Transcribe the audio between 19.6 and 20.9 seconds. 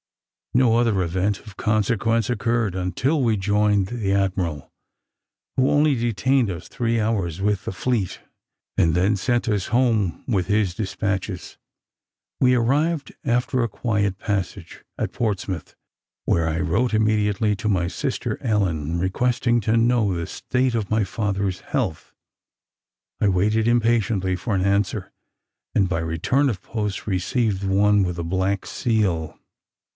to know the state of